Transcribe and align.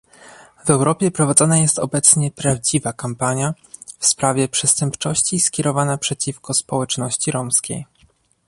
W 0.65 0.69
Europie 0.69 1.11
prowadzona 1.11 1.57
jest 1.57 1.79
obecnie 1.79 2.31
prawdziwa 2.31 2.93
kampania 2.93 3.53
w 3.99 4.05
sprawie 4.07 4.47
przestępczości 4.47 5.39
skierowana 5.39 5.97
przeciwko 5.97 6.53
społeczności 6.53 7.31
romskiej 7.31 7.85